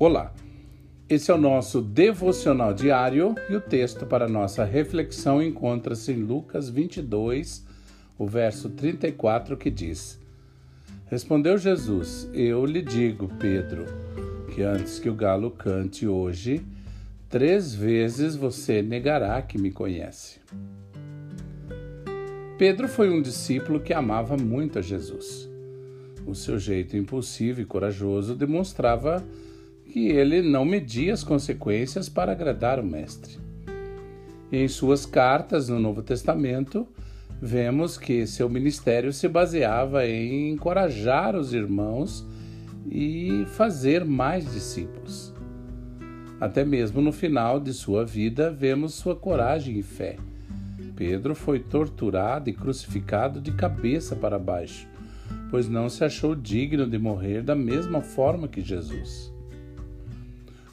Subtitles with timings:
[0.00, 0.32] Olá,
[1.08, 6.70] esse é o nosso devocional diário e o texto para nossa reflexão encontra-se em Lucas
[6.70, 7.66] 22,
[8.16, 10.16] o verso 34, que diz:
[11.06, 13.86] Respondeu Jesus: Eu lhe digo, Pedro,
[14.54, 16.64] que antes que o galo cante hoje,
[17.28, 20.38] três vezes você negará que me conhece.
[22.56, 25.50] Pedro foi um discípulo que amava muito a Jesus.
[26.24, 29.26] O seu jeito impulsivo e corajoso demonstrava
[29.88, 33.38] que ele não media as consequências para agradar o Mestre.
[34.52, 36.86] Em suas cartas no Novo Testamento,
[37.40, 42.26] vemos que seu ministério se baseava em encorajar os irmãos
[42.90, 45.34] e fazer mais discípulos.
[46.40, 50.16] Até mesmo no final de sua vida, vemos sua coragem e fé.
[50.94, 54.88] Pedro foi torturado e crucificado de cabeça para baixo,
[55.50, 59.37] pois não se achou digno de morrer da mesma forma que Jesus.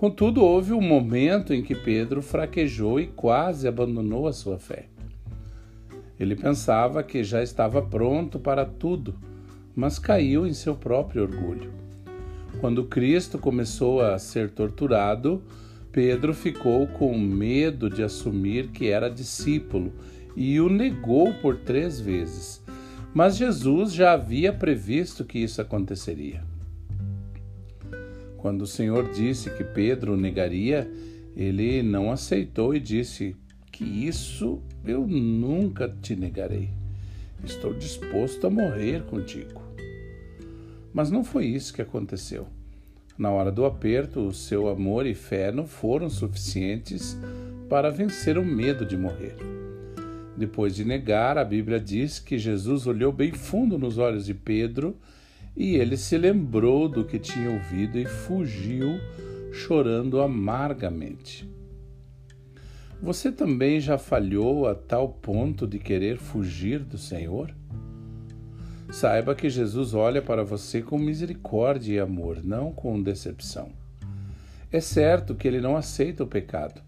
[0.00, 4.86] Contudo, houve um momento em que Pedro fraquejou e quase abandonou a sua fé.
[6.18, 9.14] Ele pensava que já estava pronto para tudo,
[9.76, 11.70] mas caiu em seu próprio orgulho.
[12.62, 15.42] Quando Cristo começou a ser torturado,
[15.92, 19.92] Pedro ficou com medo de assumir que era discípulo
[20.34, 22.64] e o negou por três vezes.
[23.12, 26.49] Mas Jesus já havia previsto que isso aconteceria.
[28.40, 30.90] Quando o Senhor disse que Pedro negaria,
[31.36, 33.36] ele não aceitou e disse:
[33.70, 36.70] Que isso eu nunca te negarei.
[37.44, 39.60] Estou disposto a morrer contigo.
[40.90, 42.46] Mas não foi isso que aconteceu.
[43.18, 47.18] Na hora do aperto, o seu amor e fé não foram suficientes
[47.68, 49.36] para vencer o medo de morrer.
[50.34, 54.96] Depois de negar, a Bíblia diz que Jesus olhou bem fundo nos olhos de Pedro
[55.56, 58.98] e ele se lembrou do que tinha ouvido e fugiu,
[59.52, 61.48] chorando amargamente.
[63.02, 67.54] Você também já falhou a tal ponto de querer fugir do Senhor?
[68.92, 73.70] Saiba que Jesus olha para você com misericórdia e amor, não com decepção.
[74.70, 76.82] É certo que ele não aceita o pecado,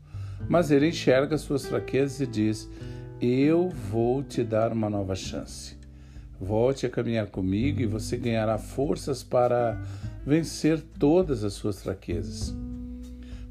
[0.48, 2.70] mas ele enxerga suas fraquezas e diz:
[3.20, 5.81] Eu vou te dar uma nova chance.
[6.42, 9.80] Volte a caminhar comigo e você ganhará forças para
[10.26, 12.52] vencer todas as suas fraquezas.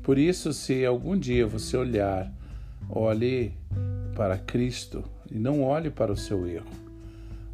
[0.03, 2.29] Por isso, se algum dia você olhar,
[2.89, 3.53] olhe
[4.13, 6.67] para Cristo e não olhe para o seu erro.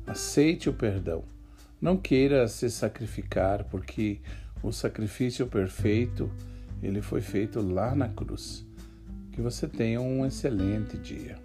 [0.07, 1.23] Aceite o perdão.
[1.79, 4.19] Não queira se sacrificar, porque
[4.63, 6.31] o sacrifício perfeito,
[6.81, 8.65] ele foi feito lá na cruz.
[9.31, 11.37] Que você tenha um excelente dia.